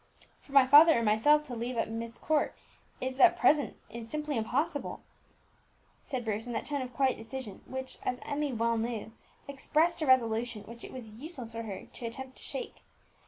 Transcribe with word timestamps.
"For 0.39 0.51
my 0.53 0.65
father 0.65 0.97
or 0.97 1.03
myself 1.03 1.43
to 1.43 1.55
leave 1.55 1.75
Myst 1.87 2.21
Court 2.21 2.55
at 3.03 3.37
present 3.37 3.75
is 3.91 4.09
simply 4.09 4.35
impossible," 4.35 5.03
said 6.03 6.25
Bruce, 6.25 6.47
in 6.47 6.53
that 6.53 6.65
tone 6.65 6.81
of 6.81 6.91
quiet 6.91 7.17
decision 7.17 7.61
which, 7.67 7.99
as 8.01 8.19
Emmie 8.25 8.51
well 8.51 8.79
knew, 8.79 9.11
expressed 9.47 10.01
a 10.01 10.07
resolution 10.07 10.63
which 10.63 10.83
it 10.83 10.91
was 10.91 11.09
useless 11.11 11.51
for 11.51 11.61
her 11.61 11.85
to 11.85 12.05
attempt 12.07 12.37
to 12.37 12.43
shake. 12.43 12.81